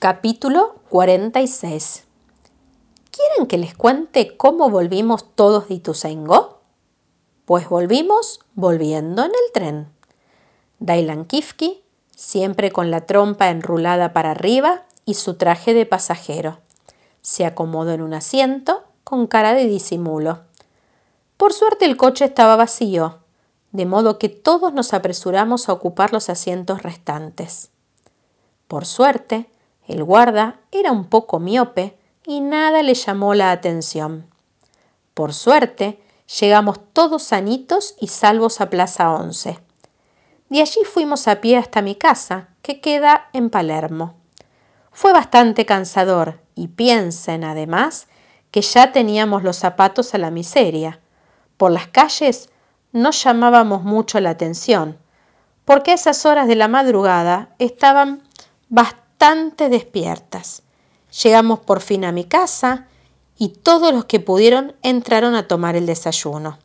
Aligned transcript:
Capítulo 0.00 0.76
46 0.90 2.04
¿Quieren 3.10 3.48
que 3.48 3.58
les 3.58 3.74
cuente 3.74 4.36
cómo 4.36 4.70
volvimos 4.70 5.34
todos 5.34 5.66
de 5.66 5.74
Ituzaingó? 5.74 6.60
Pues 7.44 7.68
volvimos 7.68 8.38
volviendo 8.54 9.24
en 9.24 9.32
el 9.32 9.52
tren. 9.52 9.88
Dailan 10.78 11.24
Kifki, 11.24 11.82
siempre 12.14 12.70
con 12.70 12.92
la 12.92 13.06
trompa 13.06 13.50
enrulada 13.50 14.12
para 14.12 14.30
arriba 14.30 14.84
y 15.04 15.14
su 15.14 15.34
traje 15.34 15.74
de 15.74 15.84
pasajero. 15.84 16.58
Se 17.20 17.44
acomodó 17.44 17.90
en 17.90 18.02
un 18.02 18.14
asiento 18.14 18.84
con 19.02 19.26
cara 19.26 19.52
de 19.54 19.64
disimulo. 19.64 20.42
Por 21.36 21.52
suerte 21.52 21.86
el 21.86 21.96
coche 21.96 22.26
estaba 22.26 22.54
vacío, 22.54 23.18
de 23.72 23.84
modo 23.84 24.20
que 24.20 24.28
todos 24.28 24.72
nos 24.72 24.94
apresuramos 24.94 25.68
a 25.68 25.72
ocupar 25.72 26.12
los 26.12 26.30
asientos 26.30 26.84
restantes. 26.84 27.70
Por 28.68 28.86
suerte, 28.86 29.50
el 29.88 30.04
guarda 30.04 30.60
era 30.70 30.92
un 30.92 31.06
poco 31.06 31.40
miope 31.40 31.98
y 32.24 32.40
nada 32.40 32.82
le 32.82 32.92
llamó 32.92 33.34
la 33.34 33.50
atención. 33.50 34.28
Por 35.14 35.32
suerte, 35.32 36.00
llegamos 36.40 36.78
todos 36.92 37.22
sanitos 37.22 37.96
y 37.98 38.08
salvos 38.08 38.60
a 38.60 38.68
Plaza 38.68 39.10
11. 39.10 39.58
De 40.50 40.60
allí 40.60 40.80
fuimos 40.84 41.26
a 41.26 41.40
pie 41.40 41.56
hasta 41.56 41.80
mi 41.80 41.94
casa, 41.94 42.48
que 42.60 42.80
queda 42.80 43.28
en 43.32 43.48
Palermo. 43.48 44.14
Fue 44.92 45.12
bastante 45.12 45.64
cansador 45.64 46.38
y 46.54 46.68
piensen 46.68 47.42
además 47.42 48.08
que 48.50 48.60
ya 48.60 48.92
teníamos 48.92 49.42
los 49.42 49.56
zapatos 49.56 50.14
a 50.14 50.18
la 50.18 50.30
miseria. 50.30 51.00
Por 51.56 51.70
las 51.70 51.86
calles 51.86 52.50
no 52.92 53.10
llamábamos 53.10 53.84
mucho 53.84 54.20
la 54.20 54.30
atención, 54.30 54.98
porque 55.64 55.92
a 55.92 55.94
esas 55.94 56.26
horas 56.26 56.46
de 56.46 56.56
la 56.56 56.68
madrugada 56.68 57.54
estaban 57.58 58.22
bastante 58.68 59.07
despiertas. 59.68 60.62
Llegamos 61.22 61.60
por 61.60 61.80
fin 61.80 62.04
a 62.04 62.12
mi 62.12 62.24
casa 62.24 62.86
y 63.36 63.48
todos 63.48 63.92
los 63.92 64.04
que 64.04 64.20
pudieron 64.20 64.74
entraron 64.82 65.34
a 65.34 65.48
tomar 65.48 65.76
el 65.76 65.86
desayuno. 65.86 66.58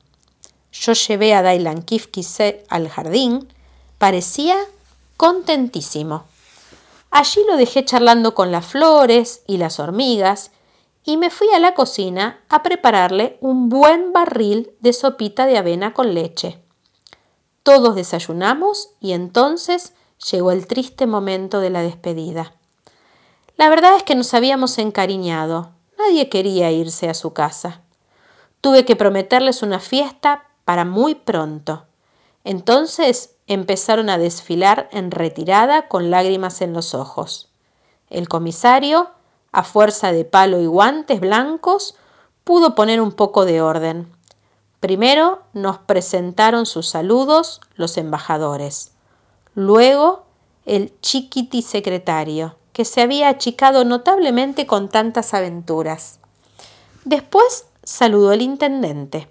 Yo 0.71 0.93
llevé 0.93 1.33
a 1.33 1.41
Dailan 1.41 1.83
Kifkise 1.83 2.63
al 2.69 2.89
jardín, 2.89 3.47
parecía 3.97 4.57
contentísimo. 5.17 6.25
Allí 7.11 7.41
lo 7.47 7.57
dejé 7.57 7.85
charlando 7.85 8.33
con 8.33 8.51
las 8.51 8.65
flores 8.65 9.41
y 9.45 9.57
las 9.57 9.79
hormigas 9.79 10.51
y 11.05 11.17
me 11.17 11.29
fui 11.29 11.47
a 11.53 11.59
la 11.59 11.73
cocina 11.75 12.41
a 12.49 12.63
prepararle 12.63 13.38
un 13.41 13.69
buen 13.69 14.13
barril 14.13 14.71
de 14.79 14.93
sopita 14.93 15.45
de 15.45 15.57
avena 15.57 15.93
con 15.93 16.13
leche. 16.13 16.59
Todos 17.61 17.95
desayunamos 17.95 18.89
y 18.99 19.13
entonces 19.13 19.93
llegó 20.31 20.52
el 20.52 20.67
triste 20.67 21.07
momento 21.07 21.59
de 21.59 21.69
la 21.69 21.81
despedida. 21.81 22.53
La 23.57 23.69
verdad 23.69 23.95
es 23.95 24.03
que 24.03 24.16
nos 24.16 24.33
habíamos 24.33 24.77
encariñado. 24.77 25.71
Nadie 25.97 26.29
quería 26.29 26.71
irse 26.71 27.09
a 27.09 27.13
su 27.13 27.33
casa. 27.33 27.81
Tuve 28.61 28.85
que 28.85 28.95
prometerles 28.95 29.61
una 29.61 29.79
fiesta 29.79 30.45
para 30.66 30.85
muy 30.85 31.16
pronto. 31.16 31.85
Entonces 32.44 33.35
empezaron 33.47 34.09
a 34.09 34.17
desfilar 34.17 34.89
en 34.91 35.11
retirada 35.11 35.88
con 35.88 36.09
lágrimas 36.09 36.61
en 36.61 36.73
los 36.73 36.94
ojos. 36.94 37.49
El 38.09 38.27
comisario, 38.27 39.11
a 39.51 39.63
fuerza 39.63 40.11
de 40.11 40.25
palo 40.25 40.61
y 40.61 40.66
guantes 40.66 41.19
blancos, 41.19 41.95
pudo 42.44 42.75
poner 42.75 43.01
un 43.01 43.11
poco 43.11 43.45
de 43.45 43.61
orden. 43.61 44.11
Primero 44.79 45.44
nos 45.53 45.77
presentaron 45.77 46.66
sus 46.66 46.88
saludos 46.88 47.61
los 47.75 47.97
embajadores. 47.97 48.92
Luego 49.55 50.25
el 50.65 50.99
chiquiti 51.01 51.61
secretario, 51.61 52.55
que 52.71 52.85
se 52.85 53.01
había 53.01 53.29
achicado 53.29 53.85
notablemente 53.85 54.65
con 54.65 54.89
tantas 54.89 55.33
aventuras. 55.33 56.19
Después 57.05 57.65
saludó 57.83 58.31
el 58.31 58.41
intendente. 58.41 59.27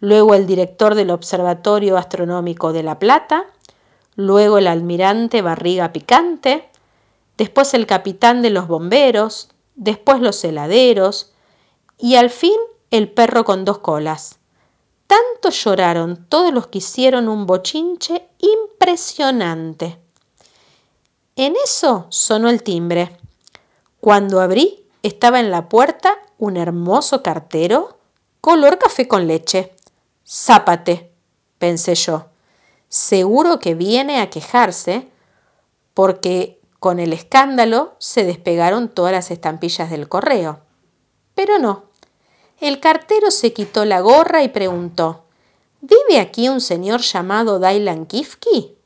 Luego 0.00 0.34
el 0.34 0.46
director 0.46 0.94
del 0.94 1.10
Observatorio 1.10 1.96
Astronómico 1.96 2.72
de 2.72 2.82
La 2.82 2.98
Plata, 2.98 3.46
luego 4.16 4.58
el 4.58 4.66
almirante 4.66 5.42
Barriga 5.42 5.92
Picante, 5.92 6.68
después 7.38 7.72
el 7.74 7.86
capitán 7.86 8.42
de 8.42 8.50
los 8.50 8.66
bomberos, 8.66 9.50
después 9.74 10.20
los 10.20 10.42
heladeros. 10.42 11.32
Y 11.98 12.16
al 12.16 12.30
fin 12.30 12.58
el 12.90 13.10
perro 13.10 13.44
con 13.44 13.64
dos 13.64 13.78
colas. 13.78 14.38
Tanto 15.06 15.50
lloraron 15.50 16.26
todos 16.28 16.52
los 16.52 16.66
que 16.66 16.78
hicieron 16.78 17.28
un 17.28 17.46
bochinche 17.46 18.25
impresionante. 18.76 19.98
En 21.34 21.54
eso 21.64 22.06
sonó 22.10 22.50
el 22.50 22.62
timbre. 22.62 23.16
Cuando 24.00 24.40
abrí, 24.40 24.84
estaba 25.02 25.40
en 25.40 25.50
la 25.50 25.68
puerta 25.68 26.14
un 26.38 26.58
hermoso 26.58 27.22
cartero 27.22 27.98
color 28.42 28.78
café 28.78 29.08
con 29.08 29.26
leche. 29.26 29.72
Zápate, 30.26 31.10
pensé 31.58 31.94
yo. 31.94 32.26
Seguro 32.88 33.58
que 33.58 33.74
viene 33.74 34.20
a 34.20 34.30
quejarse 34.30 35.08
porque 35.94 36.60
con 36.78 37.00
el 37.00 37.12
escándalo 37.12 37.96
se 37.98 38.24
despegaron 38.24 38.90
todas 38.90 39.12
las 39.12 39.30
estampillas 39.30 39.90
del 39.90 40.08
correo. 40.08 40.60
Pero 41.34 41.58
no. 41.58 41.86
El 42.60 42.80
cartero 42.80 43.30
se 43.30 43.52
quitó 43.52 43.84
la 43.84 44.00
gorra 44.00 44.42
y 44.42 44.48
preguntó, 44.48 45.25
¿Vive 45.88 46.20
aquí 46.20 46.48
un 46.48 46.60
señor 46.60 47.00
llamado 47.02 47.58
Dailan 47.58 48.06
Kifki? 48.06 48.76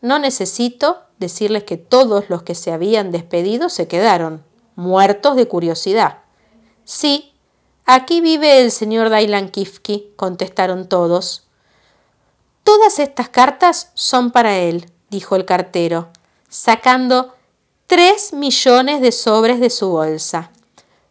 No 0.00 0.18
necesito 0.18 0.98
decirles 1.18 1.64
que 1.64 1.76
todos 1.76 2.30
los 2.30 2.42
que 2.42 2.54
se 2.54 2.72
habían 2.72 3.10
despedido 3.10 3.68
se 3.68 3.88
quedaron, 3.88 4.44
muertos 4.76 5.34
de 5.36 5.48
curiosidad. 5.48 6.18
Sí, 6.84 7.32
Aquí 7.90 8.20
vive 8.20 8.60
el 8.60 8.70
señor 8.70 9.08
Dailan 9.08 9.48
Kifki, 9.48 10.12
contestaron 10.14 10.90
todos. 10.90 11.46
Todas 12.62 12.98
estas 12.98 13.30
cartas 13.30 13.92
son 13.94 14.30
para 14.30 14.58
él, 14.58 14.92
dijo 15.08 15.36
el 15.36 15.46
cartero, 15.46 16.10
sacando 16.50 17.34
tres 17.86 18.34
millones 18.34 19.00
de 19.00 19.10
sobres 19.10 19.58
de 19.58 19.70
su 19.70 19.88
bolsa. 19.88 20.52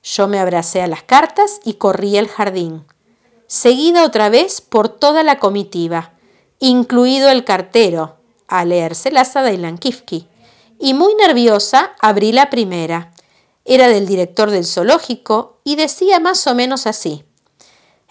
Yo 0.03 0.27
me 0.27 0.38
abracé 0.38 0.83
a 0.83 0.88
las 0.88 1.01
cartas 1.01 1.61
y 1.63 1.73
corrí 1.73 2.15
al 2.15 2.27
jardín, 2.27 2.85
seguida 3.47 4.03
otra 4.03 4.30
vez 4.30 4.62
por 4.62 4.90
toda 4.90 5.24
la 5.24 5.40
comitiva, 5.40 6.13
incluido 6.59 7.30
el 7.30 7.44
cartero, 7.44 8.18
a 8.47 8.66
leérselas 8.66 9.35
a 9.35 9.41
Dailan 9.41 9.78
Kifki, 9.78 10.28
y 10.80 10.94
muy 10.94 11.16
nerviosa 11.16 11.96
abrí 12.00 12.31
la 12.31 12.50
primera 12.50 13.12
era 13.68 13.90
del 13.90 14.07
director 14.07 14.50
del 14.50 14.66
zoológico 14.66 15.59
y 15.66 15.75
decía 15.75 16.19
más 16.22 16.47
o 16.47 16.56
menos 16.56 16.88
así. 16.88 17.25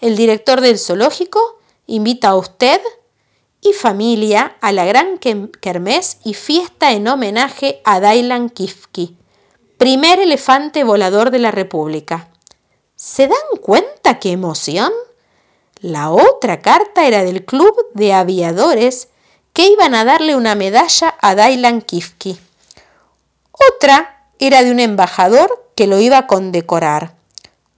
El 0.01 0.15
director 0.15 0.61
del 0.61 0.79
zoológico 0.79 1.41
invita 1.87 2.29
a 2.29 2.37
usted 2.37 2.81
y 3.63 3.73
familia 3.73 4.59
a 4.61 4.71
la 4.73 4.85
gran 4.85 5.19
kermés 5.19 6.19
y 6.25 6.35
fiesta 6.35 6.93
en 6.93 7.09
homenaje 7.09 7.81
a 7.85 8.01
Dailan 8.01 8.51
Kifki, 8.51 9.17
primer 9.79 10.21
elefante 10.21 10.85
volador 10.85 11.31
de 11.31 11.39
la 11.39 11.51
República. 11.51 12.29
¿Se 12.95 13.27
dan 13.27 13.61
cuenta 13.63 14.19
qué 14.19 14.33
emoción? 14.33 14.93
La 15.81 16.11
otra 16.11 16.63
carta 16.63 17.07
era 17.07 17.23
del 17.23 17.45
club 17.45 17.75
de 17.95 18.15
aviadores 18.15 19.09
que 19.53 19.69
iban 19.69 19.95
a 19.95 20.05
darle 20.05 20.35
una 20.37 20.55
medalla 20.55 21.15
a 21.21 21.35
Dailan 21.35 21.83
Kifki. 21.83 22.39
Otra 23.53 24.25
era 24.39 24.63
de 24.63 24.71
un 24.71 24.81
embajador 24.81 25.71
que 25.75 25.87
lo 25.87 25.99
iba 26.01 26.19
a 26.19 26.27
condecorar. 26.27 27.15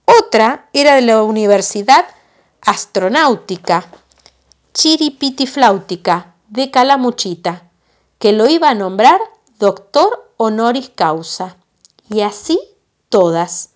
Otra 0.05 0.69
era 0.73 0.95
de 0.95 1.03
la 1.03 1.23
Universidad 1.23 2.07
Astronáutica 2.63 3.87
Chiripitifláutica 4.79 6.37
de 6.49 6.71
Calamuchita, 6.71 7.69
que 8.21 8.33
lo 8.33 8.49
iba 8.49 8.71
a 8.71 8.75
nombrar 8.75 9.21
doctor 9.59 10.33
honoris 10.37 10.91
causa. 10.91 11.57
Y 12.09 12.21
así 12.21 12.61
todas. 13.09 13.71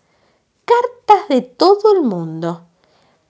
Cartas 0.64 1.28
de 1.28 1.42
todo 1.42 1.92
el 1.92 2.02
mundo. 2.02 2.68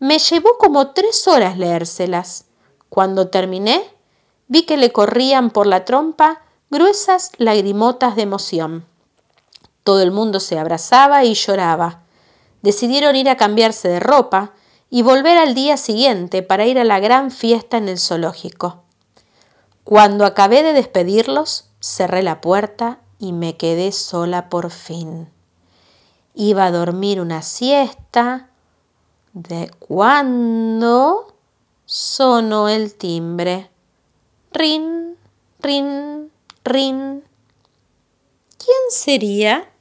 Me 0.03 0.19
llevó 0.19 0.59
como 0.59 0.89
tres 0.89 1.29
horas 1.29 1.57
leérselas. 1.57 2.47
Cuando 2.89 3.29
terminé, 3.29 3.89
vi 4.49 4.65
que 4.65 4.77
le 4.77 4.91
corrían 4.91 5.51
por 5.51 5.69
la 5.69 5.85
trompa 5.85 6.43
gruesas 6.71 7.31
lagrimotas 7.39 8.17
de 8.17 8.23
emoción. 8.23 8.85
Todo 9.85 10.03
el 10.03 10.11
mundo 10.11 10.41
se 10.41 10.59
abrazaba 10.59 11.23
y 11.23 11.35
lloraba. 11.35 12.03
Decidieron 12.63 13.15
ir 13.15 13.31
a 13.31 13.37
cambiarse 13.37 13.89
de 13.89 14.01
ropa 14.01 14.55
y 14.91 15.03
volver 15.03 15.39
al 15.39 15.55
día 15.55 15.77
siguiente 15.77 16.43
para 16.43 16.67
ir 16.67 16.81
a 16.81 16.85
la 16.85 16.99
gran 16.99 17.31
fiesta 17.31 17.77
en 17.77 17.89
el 17.89 18.01
zoológico. 18.01 18.83
Cuando 19.85 20.25
acabé 20.25 20.65
de 20.65 20.73
despedirlos, 20.73 21.67
cerré 21.79 22.25
la 22.25 22.41
puerta 22.41 22.99
y 23.21 23.33
me 23.33 23.57
quedé 23.57 23.93
sola 23.93 24.49
por 24.49 24.73
fin. 24.73 25.29
Iba 26.35 26.65
a 26.65 26.73
dormir 26.73 27.21
una 27.21 27.43
siesta 27.43 28.49
de 29.33 29.71
cuando 29.79 31.35
sonó 31.87 32.69
el 32.69 32.95
timbre. 32.95 33.71
Rin, 34.53 35.17
rin, 35.61 36.31
rin. 36.65 37.25
¿Quién 38.59 38.91
sería? 38.91 39.72